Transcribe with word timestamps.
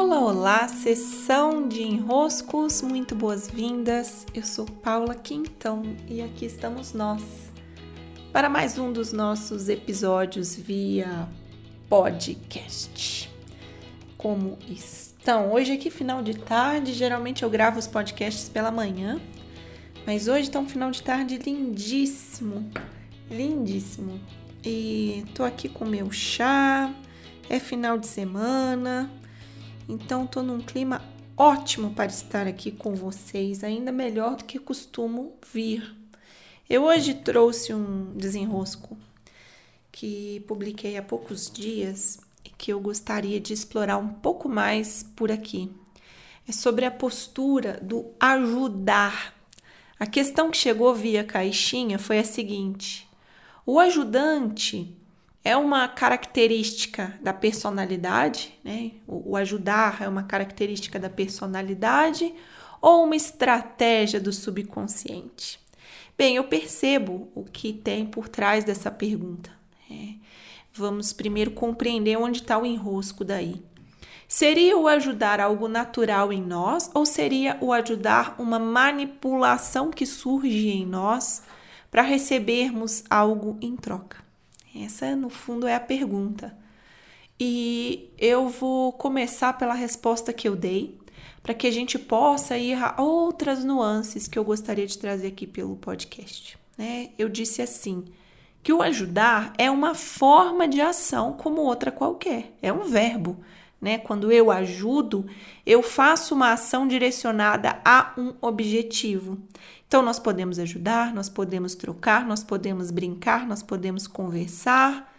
Olá, 0.00 0.20
olá, 0.20 0.68
sessão 0.68 1.66
de 1.66 1.82
enroscos, 1.82 2.82
muito 2.82 3.16
boas-vindas. 3.16 4.24
Eu 4.32 4.44
sou 4.44 4.64
Paula 4.64 5.12
Quintão 5.12 5.82
e 6.06 6.22
aqui 6.22 6.46
estamos 6.46 6.92
nós 6.92 7.20
para 8.32 8.48
mais 8.48 8.78
um 8.78 8.92
dos 8.92 9.12
nossos 9.12 9.68
episódios 9.68 10.54
via 10.54 11.28
podcast. 11.88 13.28
Como 14.16 14.56
estão? 14.68 15.52
Hoje 15.52 15.72
aqui 15.72 15.90
final 15.90 16.22
de 16.22 16.38
tarde, 16.38 16.92
geralmente 16.92 17.42
eu 17.42 17.50
gravo 17.50 17.80
os 17.80 17.88
podcasts 17.88 18.48
pela 18.48 18.70
manhã, 18.70 19.20
mas 20.06 20.28
hoje 20.28 20.42
está 20.42 20.60
um 20.60 20.68
final 20.68 20.92
de 20.92 21.02
tarde 21.02 21.38
lindíssimo, 21.38 22.70
lindíssimo. 23.28 24.20
E 24.64 25.24
tô 25.34 25.42
aqui 25.42 25.68
com 25.68 25.84
meu 25.84 26.08
chá, 26.12 26.88
é 27.50 27.58
final 27.58 27.98
de 27.98 28.06
semana, 28.06 29.17
então, 29.88 30.24
estou 30.24 30.42
num 30.42 30.60
clima 30.60 31.00
ótimo 31.34 31.90
para 31.94 32.06
estar 32.06 32.46
aqui 32.46 32.70
com 32.70 32.94
vocês, 32.94 33.64
ainda 33.64 33.90
melhor 33.90 34.36
do 34.36 34.44
que 34.44 34.58
costumo 34.58 35.32
vir. 35.52 35.94
Eu 36.68 36.84
hoje 36.84 37.14
trouxe 37.14 37.72
um 37.72 38.12
desenrosco 38.14 38.98
que 39.90 40.44
publiquei 40.46 40.98
há 40.98 41.02
poucos 41.02 41.50
dias 41.50 42.20
e 42.44 42.50
que 42.50 42.70
eu 42.70 42.78
gostaria 42.80 43.40
de 43.40 43.54
explorar 43.54 43.96
um 43.96 44.08
pouco 44.08 44.46
mais 44.48 45.02
por 45.16 45.32
aqui. 45.32 45.72
É 46.46 46.52
sobre 46.52 46.84
a 46.84 46.90
postura 46.90 47.80
do 47.82 48.06
ajudar. 48.20 49.34
A 49.98 50.06
questão 50.06 50.50
que 50.50 50.58
chegou 50.58 50.94
via 50.94 51.24
caixinha 51.24 51.98
foi 51.98 52.18
a 52.18 52.24
seguinte: 52.24 53.08
o 53.64 53.78
ajudante 53.78 54.94
é 55.48 55.56
uma 55.56 55.88
característica 55.88 57.18
da 57.22 57.32
personalidade, 57.32 58.52
né? 58.62 58.90
O, 59.06 59.30
o 59.30 59.36
ajudar 59.36 60.02
é 60.02 60.06
uma 60.06 60.22
característica 60.22 60.98
da 60.98 61.08
personalidade 61.08 62.34
ou 62.82 63.04
uma 63.04 63.16
estratégia 63.16 64.20
do 64.20 64.30
subconsciente? 64.30 65.58
Bem, 66.18 66.36
eu 66.36 66.44
percebo 66.44 67.32
o 67.34 67.44
que 67.44 67.72
tem 67.72 68.04
por 68.04 68.28
trás 68.28 68.62
dessa 68.62 68.90
pergunta. 68.90 69.50
Né? 69.88 70.16
Vamos 70.70 71.14
primeiro 71.14 71.52
compreender 71.52 72.18
onde 72.18 72.42
está 72.42 72.58
o 72.58 72.66
enrosco 72.66 73.24
daí. 73.24 73.62
Seria 74.28 74.76
o 74.76 74.86
ajudar 74.86 75.40
algo 75.40 75.66
natural 75.66 76.30
em 76.30 76.42
nós 76.42 76.90
ou 76.92 77.06
seria 77.06 77.56
o 77.62 77.72
ajudar 77.72 78.36
uma 78.38 78.58
manipulação 78.58 79.90
que 79.90 80.04
surge 80.04 80.68
em 80.68 80.84
nós 80.84 81.42
para 81.90 82.02
recebermos 82.02 83.02
algo 83.08 83.56
em 83.62 83.74
troca? 83.76 84.27
Essa, 84.84 85.14
no 85.16 85.28
fundo, 85.28 85.66
é 85.66 85.74
a 85.74 85.80
pergunta. 85.80 86.56
E 87.40 88.10
eu 88.18 88.48
vou 88.48 88.92
começar 88.92 89.52
pela 89.56 89.74
resposta 89.74 90.32
que 90.32 90.48
eu 90.48 90.56
dei, 90.56 90.98
para 91.42 91.54
que 91.54 91.66
a 91.66 91.70
gente 91.70 91.98
possa 91.98 92.58
ir 92.58 92.74
a 92.74 93.00
outras 93.00 93.64
nuances 93.64 94.26
que 94.26 94.38
eu 94.38 94.44
gostaria 94.44 94.86
de 94.86 94.98
trazer 94.98 95.28
aqui 95.28 95.46
pelo 95.46 95.76
podcast. 95.76 96.58
Né? 96.76 97.10
Eu 97.18 97.28
disse 97.28 97.62
assim: 97.62 98.04
que 98.62 98.72
o 98.72 98.82
ajudar 98.82 99.52
é 99.56 99.70
uma 99.70 99.94
forma 99.94 100.68
de 100.68 100.80
ação 100.80 101.32
como 101.32 101.62
outra 101.62 101.90
qualquer, 101.90 102.52
é 102.60 102.72
um 102.72 102.84
verbo. 102.84 103.38
Né? 103.80 103.98
Quando 103.98 104.32
eu 104.32 104.50
ajudo, 104.50 105.26
eu 105.64 105.82
faço 105.82 106.34
uma 106.34 106.52
ação 106.52 106.88
direcionada 106.88 107.80
a 107.84 108.12
um 108.18 108.34
objetivo. 108.40 109.38
Então, 109.86 110.02
nós 110.02 110.18
podemos 110.18 110.58
ajudar, 110.58 111.14
nós 111.14 111.28
podemos 111.28 111.74
trocar, 111.74 112.26
nós 112.26 112.42
podemos 112.42 112.90
brincar, 112.90 113.46
nós 113.46 113.62
podemos 113.62 114.06
conversar. 114.06 115.14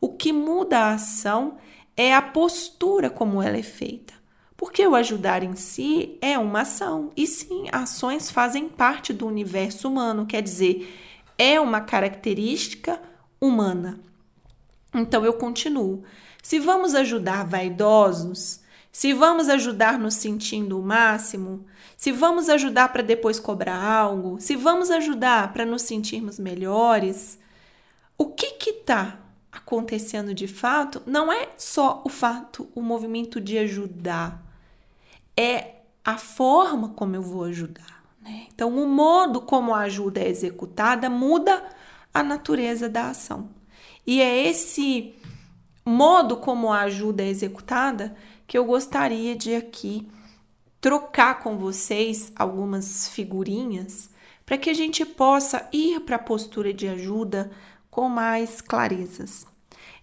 O 0.00 0.08
que 0.08 0.32
muda 0.32 0.78
a 0.78 0.94
ação 0.94 1.58
é 1.96 2.14
a 2.14 2.22
postura 2.22 3.10
como 3.10 3.42
ela 3.42 3.56
é 3.56 3.62
feita. 3.62 4.14
Porque 4.56 4.84
o 4.84 4.96
ajudar 4.96 5.44
em 5.44 5.54
si 5.54 6.18
é 6.20 6.36
uma 6.36 6.62
ação. 6.62 7.12
E 7.16 7.26
sim, 7.26 7.66
ações 7.70 8.30
fazem 8.30 8.68
parte 8.68 9.12
do 9.12 9.26
universo 9.26 9.88
humano, 9.88 10.26
quer 10.26 10.42
dizer, 10.42 10.92
é 11.38 11.60
uma 11.60 11.80
característica 11.80 13.00
humana. 13.40 14.00
Então 14.92 15.24
eu 15.24 15.34
continuo. 15.34 16.02
Se 16.48 16.58
vamos 16.58 16.94
ajudar 16.94 17.46
vaidosos, 17.46 18.60
se 18.90 19.12
vamos 19.12 19.50
ajudar 19.50 19.98
nos 19.98 20.14
sentindo 20.14 20.80
o 20.80 20.82
máximo, 20.82 21.66
se 21.94 22.10
vamos 22.10 22.48
ajudar 22.48 22.90
para 22.90 23.02
depois 23.02 23.38
cobrar 23.38 23.76
algo, 23.76 24.40
se 24.40 24.56
vamos 24.56 24.90
ajudar 24.90 25.52
para 25.52 25.66
nos 25.66 25.82
sentirmos 25.82 26.38
melhores, 26.38 27.38
o 28.16 28.28
que 28.28 28.52
que 28.52 28.72
tá 28.72 29.20
acontecendo 29.52 30.32
de 30.32 30.48
fato 30.48 31.02
não 31.04 31.30
é 31.30 31.50
só 31.58 32.00
o 32.02 32.08
fato, 32.08 32.66
o 32.74 32.80
movimento 32.80 33.42
de 33.42 33.58
ajudar, 33.58 34.42
é 35.36 35.82
a 36.02 36.16
forma 36.16 36.88
como 36.96 37.14
eu 37.14 37.20
vou 37.20 37.44
ajudar. 37.44 38.02
Né? 38.22 38.46
Então, 38.54 38.74
o 38.74 38.88
modo 38.88 39.42
como 39.42 39.74
a 39.74 39.80
ajuda 39.80 40.20
é 40.20 40.28
executada 40.30 41.10
muda 41.10 41.62
a 42.14 42.22
natureza 42.22 42.88
da 42.88 43.10
ação. 43.10 43.50
E 44.06 44.22
é 44.22 44.48
esse 44.48 45.14
modo 45.88 46.36
como 46.36 46.70
a 46.70 46.82
ajuda 46.82 47.22
é 47.22 47.28
executada 47.28 48.14
que 48.46 48.56
eu 48.56 48.64
gostaria 48.64 49.34
de 49.34 49.54
aqui 49.54 50.08
trocar 50.80 51.40
com 51.40 51.56
vocês 51.56 52.32
algumas 52.36 53.08
figurinhas 53.08 54.10
para 54.44 54.58
que 54.58 54.70
a 54.70 54.74
gente 54.74 55.04
possa 55.04 55.68
ir 55.72 56.00
para 56.00 56.16
a 56.16 56.20
postura 56.20 56.72
de 56.72 56.86
ajuda 56.86 57.50
com 57.90 58.08
mais 58.08 58.60
clarezas. 58.60 59.46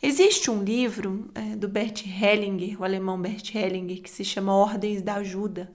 Existe 0.01 0.51
um 0.51 0.61
livro 0.61 1.29
é, 1.33 1.55
do 1.55 1.67
Bert 1.67 2.03
Hellinger, 2.05 2.79
o 2.79 2.83
alemão 2.83 3.19
Bert 3.19 3.55
Hellinger, 3.55 4.01
que 4.01 4.09
se 4.09 4.23
chama 4.23 4.55
Ordens 4.55 5.01
da 5.01 5.15
Ajuda. 5.15 5.71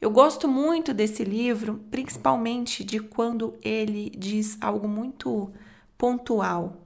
Eu 0.00 0.10
gosto 0.10 0.46
muito 0.46 0.94
desse 0.94 1.24
livro, 1.24 1.80
principalmente 1.90 2.84
de 2.84 3.00
quando 3.00 3.54
ele 3.62 4.10
diz 4.10 4.56
algo 4.60 4.86
muito 4.86 5.50
pontual. 5.98 6.85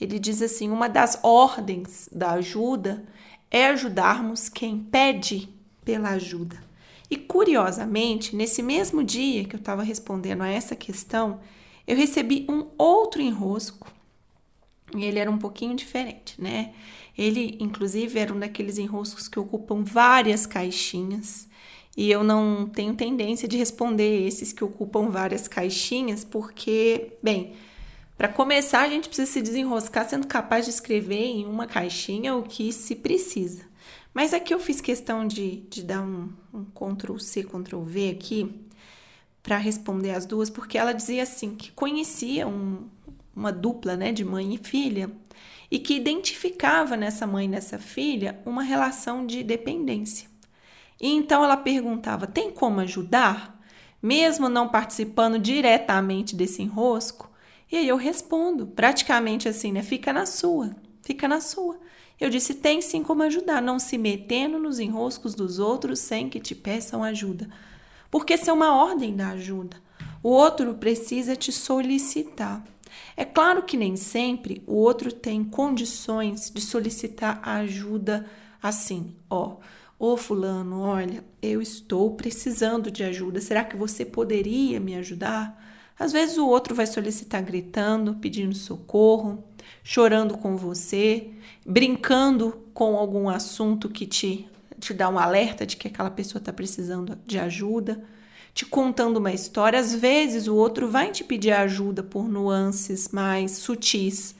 Ele 0.00 0.18
diz 0.18 0.40
assim: 0.40 0.70
uma 0.70 0.88
das 0.88 1.20
ordens 1.22 2.08
da 2.10 2.32
ajuda 2.32 3.04
é 3.50 3.66
ajudarmos 3.66 4.48
quem 4.48 4.78
pede 4.78 5.48
pela 5.84 6.10
ajuda. 6.10 6.56
E 7.10 7.16
curiosamente, 7.16 8.36
nesse 8.36 8.62
mesmo 8.62 9.02
dia 9.02 9.44
que 9.44 9.56
eu 9.56 9.60
estava 9.60 9.82
respondendo 9.82 10.42
a 10.42 10.48
essa 10.48 10.76
questão, 10.76 11.40
eu 11.86 11.96
recebi 11.96 12.46
um 12.48 12.66
outro 12.78 13.20
enrosco 13.20 13.88
e 14.94 15.04
ele 15.04 15.18
era 15.18 15.30
um 15.30 15.38
pouquinho 15.38 15.74
diferente, 15.74 16.40
né? 16.40 16.72
Ele, 17.16 17.56
inclusive, 17.60 18.18
era 18.18 18.32
um 18.32 18.38
daqueles 18.38 18.78
enroscos 18.78 19.28
que 19.28 19.38
ocupam 19.38 19.82
várias 19.84 20.46
caixinhas. 20.46 21.48
E 21.96 22.10
eu 22.10 22.22
não 22.24 22.66
tenho 22.66 22.94
tendência 22.94 23.48
de 23.48 23.56
responder 23.56 24.26
esses 24.26 24.52
que 24.52 24.64
ocupam 24.64 25.10
várias 25.10 25.46
caixinhas, 25.46 26.24
porque, 26.24 27.12
bem, 27.22 27.54
para 28.20 28.28
começar, 28.28 28.82
a 28.82 28.88
gente 28.90 29.08
precisa 29.08 29.32
se 29.32 29.40
desenroscar 29.40 30.06
sendo 30.06 30.26
capaz 30.26 30.66
de 30.66 30.70
escrever 30.70 31.24
em 31.24 31.46
uma 31.46 31.66
caixinha 31.66 32.36
o 32.36 32.42
que 32.42 32.70
se 32.70 32.94
precisa. 32.96 33.62
Mas 34.12 34.34
aqui 34.34 34.52
eu 34.52 34.60
fiz 34.60 34.78
questão 34.78 35.26
de, 35.26 35.62
de 35.70 35.82
dar 35.82 36.02
um, 36.02 36.30
um 36.52 36.62
Ctrl 36.66 37.16
C, 37.16 37.42
Ctrl 37.42 37.80
V 37.80 38.10
aqui 38.10 38.60
para 39.42 39.56
responder 39.56 40.10
as 40.10 40.26
duas, 40.26 40.50
porque 40.50 40.76
ela 40.76 40.92
dizia 40.92 41.22
assim 41.22 41.54
que 41.54 41.72
conhecia 41.72 42.46
um, 42.46 42.90
uma 43.34 43.50
dupla 43.50 43.96
né, 43.96 44.12
de 44.12 44.22
mãe 44.22 44.54
e 44.54 44.58
filha 44.58 45.10
e 45.70 45.78
que 45.78 45.96
identificava 45.96 46.98
nessa 46.98 47.26
mãe 47.26 47.46
e 47.46 47.48
nessa 47.48 47.78
filha 47.78 48.38
uma 48.44 48.62
relação 48.62 49.24
de 49.26 49.42
dependência. 49.42 50.28
E 51.00 51.08
então 51.08 51.42
ela 51.42 51.56
perguntava: 51.56 52.26
tem 52.26 52.50
como 52.50 52.80
ajudar? 52.80 53.58
Mesmo 54.02 54.46
não 54.46 54.68
participando 54.68 55.38
diretamente 55.38 56.36
desse 56.36 56.60
enrosco, 56.60 57.29
e 57.70 57.76
aí 57.76 57.88
eu 57.88 57.96
respondo, 57.96 58.66
praticamente 58.66 59.48
assim, 59.48 59.72
né? 59.72 59.82
Fica 59.82 60.12
na 60.12 60.26
sua, 60.26 60.74
fica 61.02 61.28
na 61.28 61.40
sua. 61.40 61.78
Eu 62.20 62.28
disse: 62.28 62.54
tem 62.54 62.82
sim 62.82 63.02
como 63.02 63.22
ajudar, 63.22 63.62
não 63.62 63.78
se 63.78 63.96
metendo 63.96 64.58
nos 64.58 64.78
enroscos 64.78 65.34
dos 65.34 65.58
outros 65.58 66.00
sem 66.00 66.28
que 66.28 66.40
te 66.40 66.54
peçam 66.54 67.02
ajuda. 67.02 67.48
Porque 68.10 68.34
isso 68.34 68.50
é 68.50 68.52
uma 68.52 68.74
ordem 68.74 69.14
da 69.14 69.30
ajuda. 69.30 69.76
O 70.22 70.28
outro 70.28 70.74
precisa 70.74 71.36
te 71.36 71.52
solicitar. 71.52 72.62
É 73.16 73.24
claro 73.24 73.62
que 73.62 73.76
nem 73.76 73.96
sempre 73.96 74.62
o 74.66 74.74
outro 74.74 75.12
tem 75.12 75.44
condições 75.44 76.50
de 76.50 76.60
solicitar 76.60 77.40
ajuda 77.48 78.26
assim, 78.62 79.14
ó. 79.28 79.56
Ô 79.98 80.16
fulano, 80.16 80.80
olha, 80.80 81.22
eu 81.42 81.60
estou 81.60 82.14
precisando 82.16 82.90
de 82.90 83.04
ajuda. 83.04 83.40
Será 83.40 83.62
que 83.62 83.76
você 83.76 84.04
poderia 84.04 84.80
me 84.80 84.94
ajudar? 84.96 85.69
Às 86.00 86.12
vezes 86.12 86.38
o 86.38 86.46
outro 86.46 86.74
vai 86.74 86.86
solicitar 86.86 87.42
gritando, 87.42 88.14
pedindo 88.14 88.54
socorro, 88.54 89.44
chorando 89.84 90.38
com 90.38 90.56
você, 90.56 91.28
brincando 91.64 92.58
com 92.72 92.96
algum 92.96 93.28
assunto 93.28 93.86
que 93.86 94.06
te, 94.06 94.48
te 94.78 94.94
dá 94.94 95.10
um 95.10 95.18
alerta 95.18 95.66
de 95.66 95.76
que 95.76 95.88
aquela 95.88 96.10
pessoa 96.10 96.40
está 96.40 96.54
precisando 96.54 97.18
de 97.26 97.38
ajuda, 97.38 98.02
te 98.54 98.64
contando 98.64 99.18
uma 99.18 99.30
história. 99.30 99.78
Às 99.78 99.94
vezes 99.94 100.48
o 100.48 100.56
outro 100.56 100.88
vai 100.88 101.10
te 101.10 101.22
pedir 101.22 101.52
ajuda 101.52 102.02
por 102.02 102.26
nuances 102.26 103.10
mais 103.10 103.58
sutis, 103.58 104.34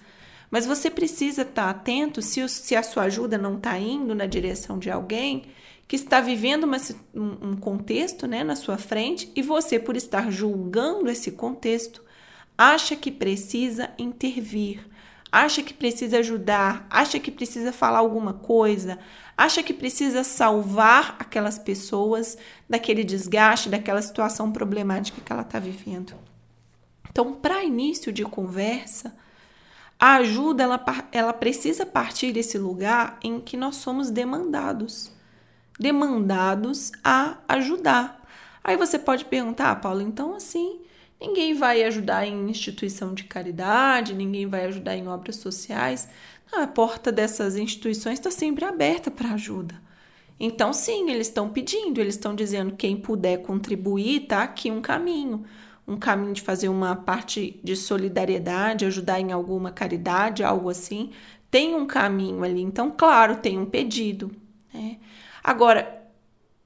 Mas 0.50 0.64
você 0.64 0.90
precisa 0.90 1.42
estar 1.42 1.68
atento 1.68 2.22
se, 2.22 2.48
se 2.48 2.74
a 2.74 2.82
sua 2.82 3.02
ajuda 3.02 3.36
não 3.36 3.58
está 3.58 3.78
indo 3.78 4.14
na 4.14 4.24
direção 4.24 4.78
de 4.78 4.90
alguém 4.90 5.44
que 5.90 5.96
está 5.96 6.20
vivendo 6.20 6.62
uma, 6.62 6.76
um 7.12 7.56
contexto 7.56 8.24
né, 8.24 8.44
na 8.44 8.54
sua 8.54 8.78
frente 8.78 9.28
e 9.34 9.42
você, 9.42 9.76
por 9.76 9.96
estar 9.96 10.30
julgando 10.30 11.10
esse 11.10 11.32
contexto, 11.32 12.00
acha 12.56 12.94
que 12.94 13.10
precisa 13.10 13.90
intervir, 13.98 14.86
acha 15.32 15.64
que 15.64 15.74
precisa 15.74 16.18
ajudar, 16.18 16.86
acha 16.88 17.18
que 17.18 17.32
precisa 17.32 17.72
falar 17.72 17.98
alguma 17.98 18.34
coisa, 18.34 19.00
acha 19.36 19.64
que 19.64 19.74
precisa 19.74 20.22
salvar 20.22 21.16
aquelas 21.18 21.58
pessoas 21.58 22.38
daquele 22.68 23.02
desgaste, 23.02 23.68
daquela 23.68 24.00
situação 24.00 24.52
problemática 24.52 25.20
que 25.20 25.32
ela 25.32 25.42
está 25.42 25.58
vivendo. 25.58 26.14
Então, 27.10 27.32
para 27.32 27.64
início 27.64 28.12
de 28.12 28.22
conversa, 28.22 29.12
a 29.98 30.18
ajuda 30.18 30.62
ela, 30.62 31.08
ela 31.10 31.32
precisa 31.32 31.84
partir 31.84 32.30
desse 32.30 32.56
lugar 32.56 33.18
em 33.24 33.40
que 33.40 33.56
nós 33.56 33.74
somos 33.74 34.08
demandados. 34.08 35.18
Demandados 35.80 36.92
a 37.02 37.38
ajudar. 37.48 38.24
Aí 38.62 38.76
você 38.76 38.98
pode 38.98 39.24
perguntar, 39.24 39.70
ah, 39.70 39.76
Paulo, 39.76 40.02
então 40.02 40.34
assim, 40.34 40.80
ninguém 41.20 41.54
vai 41.54 41.82
ajudar 41.84 42.26
em 42.26 42.50
instituição 42.50 43.14
de 43.14 43.24
caridade, 43.24 44.14
ninguém 44.14 44.46
vai 44.46 44.66
ajudar 44.66 44.96
em 44.96 45.08
obras 45.08 45.36
sociais. 45.36 46.08
a 46.52 46.66
porta 46.66 47.10
dessas 47.10 47.56
instituições 47.56 48.18
está 48.18 48.30
sempre 48.30 48.64
aberta 48.64 49.10
para 49.10 49.32
ajuda. 49.32 49.74
Então, 50.38 50.72
sim, 50.72 51.10
eles 51.10 51.28
estão 51.28 51.50
pedindo, 51.50 52.00
eles 52.00 52.14
estão 52.14 52.34
dizendo 52.34 52.76
quem 52.76 52.96
puder 52.96 53.38
contribuir, 53.38 54.26
tá 54.26 54.42
aqui 54.42 54.70
um 54.70 54.80
caminho 54.80 55.44
um 55.90 55.96
caminho 55.96 56.32
de 56.32 56.40
fazer 56.40 56.68
uma 56.68 56.94
parte 56.94 57.58
de 57.64 57.74
solidariedade, 57.74 58.86
ajudar 58.86 59.20
em 59.20 59.32
alguma 59.32 59.72
caridade, 59.72 60.44
algo 60.44 60.70
assim, 60.70 61.10
tem 61.50 61.74
um 61.74 61.84
caminho 61.84 62.44
ali. 62.44 62.62
Então, 62.62 62.94
claro, 62.96 63.36
tem 63.36 63.58
um 63.58 63.66
pedido. 63.66 64.30
Né? 64.72 64.98
Agora, 65.42 66.00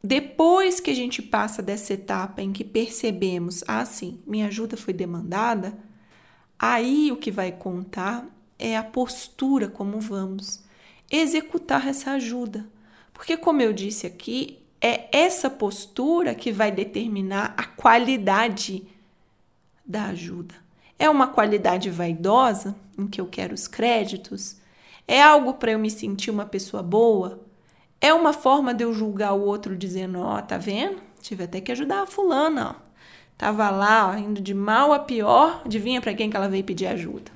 depois 0.03 0.81
que 0.81 0.91
a 0.91 0.95
gente 0.95 1.23
passa 1.23 1.63
dessa 1.63 1.95
etapa 1.95 2.43
em 2.43 2.53
que 2.53 2.65
percebemos, 2.65 3.65
ah, 3.67 3.85
sim, 3.85 4.21
minha 4.27 4.49
ajuda 4.49 4.77
foi 4.77 4.93
demandada, 4.93 5.77
aí 6.59 7.11
o 7.11 7.17
que 7.17 7.31
vai 7.31 7.53
contar 7.53 8.27
é 8.59 8.77
a 8.77 8.83
postura 8.83 9.69
como 9.69 10.01
vamos 10.01 10.63
executar 11.11 11.89
essa 11.89 12.13
ajuda. 12.13 12.67
Porque, 13.13 13.37
como 13.37 13.63
eu 13.63 13.73
disse 13.73 14.07
aqui, 14.07 14.59
é 14.81 15.09
essa 15.11 15.49
postura 15.49 16.35
que 16.35 16.53
vai 16.53 16.71
determinar 16.71 17.55
a 17.57 17.65
qualidade 17.65 18.87
da 19.87 20.07
ajuda. 20.07 20.55
É 20.99 21.09
uma 21.09 21.29
qualidade 21.29 21.89
vaidosa 21.91 22.77
em 22.99 23.07
que 23.07 23.21
eu 23.21 23.27
quero 23.27 23.55
os 23.55 23.67
créditos? 23.67 24.57
É 25.07 25.23
algo 25.23 25.55
para 25.55 25.73
eu 25.73 25.79
me 25.79 25.91
sentir 25.91 26.31
uma 26.31 26.47
pessoa 26.47 26.83
boa? 26.83 27.41
É 28.05 28.13
uma 28.13 28.35
forma 28.35 28.75
de 28.75 28.85
eu 28.85 28.93
julgar 28.93 29.33
o 29.33 29.41
outro 29.41 29.75
dizendo: 29.75 30.21
Ó, 30.21 30.37
oh, 30.37 30.43
tá 30.43 30.59
vendo? 30.59 31.01
Tive 31.23 31.45
até 31.45 31.59
que 31.59 31.73
ajudar 31.73 32.03
a 32.03 32.07
fulana, 32.07 32.77
ó. 32.77 32.83
Tava 33.39 33.71
lá, 33.71 34.11
ó, 34.11 34.15
indo 34.15 34.43
de 34.43 34.53
mal 34.53 34.93
a 34.93 34.99
pior, 34.99 35.63
adivinha 35.65 36.03
para 36.03 36.13
quem 36.13 36.29
que 36.29 36.37
ela 36.37 36.47
veio 36.47 36.63
pedir 36.63 36.87
ajuda, 36.87 37.33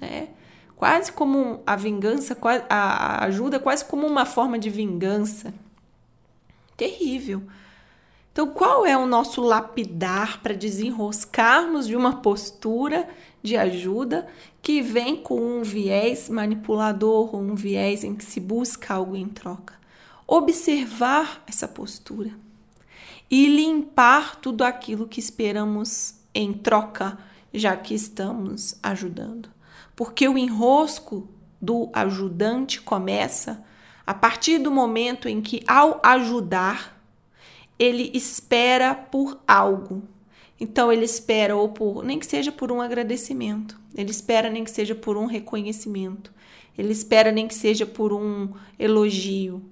né? 0.00 0.28
Quase 0.74 1.12
como 1.12 1.60
a 1.66 1.76
vingança, 1.76 2.34
a 2.70 3.26
ajuda 3.26 3.60
quase 3.60 3.84
como 3.84 4.06
uma 4.06 4.24
forma 4.24 4.58
de 4.58 4.70
vingança. 4.70 5.52
Terrível. 6.78 7.42
Então, 8.32 8.46
qual 8.48 8.86
é 8.86 8.96
o 8.96 9.04
nosso 9.04 9.42
lapidar 9.42 10.40
para 10.40 10.54
desenroscarmos 10.54 11.86
de 11.86 11.94
uma 11.94 12.22
postura 12.22 13.06
de 13.42 13.54
ajuda 13.54 14.26
que 14.62 14.80
vem 14.80 15.14
com 15.14 15.38
um 15.38 15.62
viés 15.62 16.30
manipulador 16.30 17.34
ou 17.36 17.42
um 17.42 17.54
viés 17.54 18.02
em 18.02 18.14
que 18.14 18.24
se 18.24 18.40
busca 18.40 18.94
algo 18.94 19.14
em 19.14 19.28
troca? 19.28 19.76
Observar 20.26 21.44
essa 21.46 21.68
postura 21.68 22.32
e 23.30 23.46
limpar 23.46 24.36
tudo 24.36 24.62
aquilo 24.62 25.06
que 25.06 25.20
esperamos 25.20 26.16
em 26.34 26.52
troca, 26.52 27.18
já 27.52 27.76
que 27.76 27.94
estamos 27.94 28.76
ajudando. 28.82 29.48
Porque 29.94 30.28
o 30.28 30.36
enrosco 30.36 31.28
do 31.60 31.90
ajudante 31.92 32.80
começa 32.80 33.64
a 34.06 34.14
partir 34.14 34.58
do 34.58 34.70
momento 34.70 35.28
em 35.28 35.40
que, 35.40 35.62
ao 35.66 36.00
ajudar, 36.02 36.96
ele 37.78 38.10
espera 38.14 38.94
por 38.94 39.40
algo. 39.46 40.02
Então 40.58 40.92
ele 40.92 41.04
espera 41.04 41.54
ou 41.54 41.68
por 41.68 42.02
nem 42.02 42.18
que 42.18 42.26
seja 42.26 42.50
por 42.50 42.72
um 42.72 42.80
agradecimento, 42.80 43.78
ele 43.94 44.10
espera 44.10 44.48
nem 44.48 44.64
que 44.64 44.70
seja 44.70 44.94
por 44.94 45.16
um 45.16 45.26
reconhecimento, 45.26 46.32
ele 46.78 46.92
espera 46.92 47.30
nem 47.30 47.46
que 47.46 47.54
seja 47.54 47.84
por 47.84 48.12
um 48.12 48.52
elogio. 48.78 49.62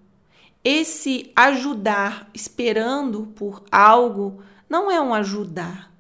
Esse 0.65 1.31
ajudar 1.37 2.31
esperando 2.33 3.27
por 3.37 3.63
algo 3.71 4.43
não 4.67 4.91
é 4.91 4.99
um 4.99 5.13
ajudar. 5.13 5.93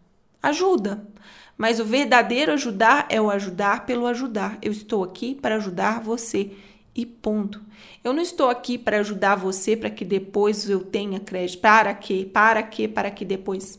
Ajuda, 0.43 1.07
mas 1.57 1.79
o 1.81 1.85
verdadeiro 1.85 2.53
ajudar 2.53 3.07
é 3.11 3.21
o 3.21 3.31
ajudar 3.31 3.85
pelo 3.85 4.07
ajudar. 4.07 4.57
Eu 4.63 4.73
estou 4.73 5.05
aqui 5.05 5.35
para 5.35 5.57
ajudar 5.57 6.01
você 6.01 6.53
e 6.95 7.05
ponto. 7.05 7.61
Eu 8.03 8.15
não 8.15 8.23
estou 8.23 8.49
aqui 8.49 8.79
para 8.79 9.01
ajudar 9.01 9.37
você 9.37 9.77
para 9.77 9.91
que 9.91 10.05
depois 10.05 10.69
eu 10.69 10.81
tenha 10.81 11.21
crédito. 11.21 11.61
Para 11.61 11.93
quê? 11.93 12.29
Para 12.33 12.63
quê? 12.63 12.89
Para 12.89 13.11
que 13.11 13.25
depois? 13.25 13.79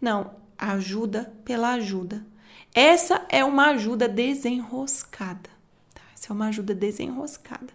Não, 0.00 0.30
ajuda 0.56 1.32
pela 1.44 1.72
ajuda. 1.72 2.24
Essa 2.74 3.26
é 3.28 3.44
uma 3.44 3.70
ajuda 3.70 4.08
desenroscada. 4.08 5.50
Tá? 5.92 6.02
Essa 6.14 6.32
é 6.32 6.34
uma 6.34 6.48
ajuda 6.48 6.74
desenroscada. 6.74 7.72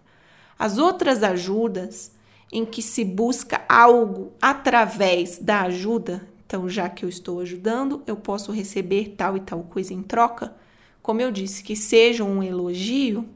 As 0.58 0.78
outras 0.78 1.22
ajudas 1.22 2.12
em 2.52 2.64
que 2.64 2.82
se 2.82 3.04
busca 3.04 3.64
algo 3.68 4.32
através 4.40 5.38
da 5.38 5.62
ajuda, 5.62 6.28
então 6.44 6.68
já 6.68 6.88
que 6.88 7.04
eu 7.04 7.08
estou 7.08 7.40
ajudando, 7.40 8.02
eu 8.06 8.16
posso 8.16 8.50
receber 8.50 9.14
tal 9.16 9.36
e 9.36 9.40
tal 9.40 9.62
coisa 9.62 9.94
em 9.94 10.02
troca. 10.02 10.54
Como 11.00 11.20
eu 11.20 11.30
disse, 11.30 11.62
que 11.62 11.76
seja 11.76 12.24
um 12.24 12.42
elogio, 12.42 13.28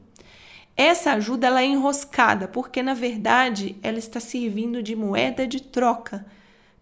essa 0.75 1.13
ajuda 1.13 1.47
ela 1.47 1.61
é 1.61 1.65
enroscada, 1.65 2.47
porque 2.47 2.83
na 2.83 2.93
verdade 2.93 3.77
ela 3.81 3.97
está 3.97 4.19
servindo 4.19 4.83
de 4.83 4.95
moeda 4.95 5.47
de 5.47 5.61
troca 5.61 6.25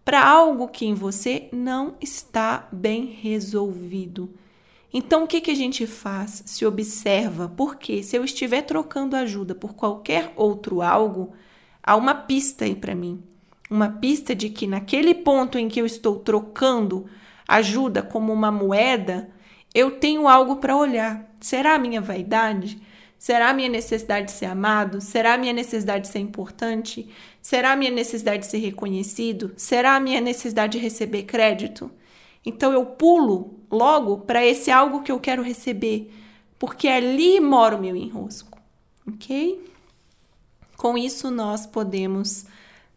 para 0.04 0.26
algo 0.26 0.68
que 0.68 0.84
em 0.84 0.94
você 0.94 1.48
não 1.52 1.94
está 2.00 2.68
bem 2.72 3.06
resolvido. 3.06 4.28
Então, 4.92 5.24
o 5.24 5.26
que, 5.26 5.40
que 5.40 5.50
a 5.50 5.56
gente 5.56 5.86
faz? 5.86 6.42
Se 6.46 6.66
observa, 6.66 7.52
porque 7.56 8.02
se 8.02 8.16
eu 8.16 8.24
estiver 8.24 8.62
trocando 8.62 9.16
ajuda 9.16 9.54
por 9.54 9.74
qualquer 9.74 10.32
outro 10.36 10.82
algo, 10.82 11.32
há 11.84 11.94
uma 11.94 12.14
pista 12.14 12.64
aí 12.64 12.74
para 12.74 12.94
mim. 12.94 13.22
Uma 13.70 13.88
pista 13.88 14.34
de 14.34 14.48
que 14.48 14.66
naquele 14.66 15.14
ponto 15.14 15.58
em 15.58 15.68
que 15.68 15.80
eu 15.80 15.86
estou 15.86 16.18
trocando 16.18 17.06
ajuda 17.46 18.02
como 18.02 18.32
uma 18.32 18.50
moeda, 18.50 19.28
eu 19.74 19.92
tenho 19.92 20.26
algo 20.26 20.56
para 20.56 20.76
olhar. 20.76 21.30
Será 21.40 21.74
a 21.74 21.78
minha 21.78 22.00
vaidade? 22.00 22.80
Será 23.18 23.50
a 23.50 23.54
minha 23.54 23.68
necessidade 23.68 24.26
de 24.26 24.32
ser 24.32 24.46
amado? 24.46 25.00
Será 25.00 25.34
a 25.34 25.38
minha 25.38 25.52
necessidade 25.52 26.06
de 26.06 26.12
ser 26.12 26.18
importante? 26.18 27.08
Será 27.40 27.72
a 27.72 27.76
minha 27.76 27.90
necessidade 27.90 28.40
de 28.40 28.46
ser 28.46 28.58
reconhecido? 28.58 29.52
Será 29.56 29.96
a 29.96 30.00
minha 30.00 30.20
necessidade 30.20 30.78
de 30.78 30.84
receber 30.84 31.22
crédito? 31.24 31.90
Então 32.44 32.72
eu 32.72 32.84
pulo 32.84 33.60
logo 33.70 34.18
para 34.18 34.44
esse 34.44 34.70
algo 34.70 35.02
que 35.02 35.10
eu 35.10 35.18
quero 35.18 35.42
receber, 35.42 36.12
porque 36.58 36.86
ali 36.86 37.40
mora 37.40 37.76
o 37.76 37.80
meu 37.80 37.96
enrosco, 37.96 38.58
ok? 39.08 39.73
Com 40.76 40.98
isso 40.98 41.30
nós 41.30 41.66
podemos 41.66 42.46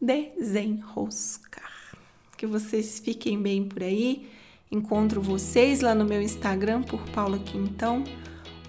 desenroscar. 0.01 1.95
Que 2.37 2.45
vocês 2.45 2.99
fiquem 2.99 3.41
bem 3.41 3.67
por 3.67 3.83
aí. 3.83 4.29
Encontro 4.71 5.21
vocês 5.21 5.81
lá 5.81 5.95
no 5.95 6.05
meu 6.05 6.21
Instagram 6.21 6.83
por 6.83 7.01
Paula 7.09 7.39
Quintão 7.39 8.03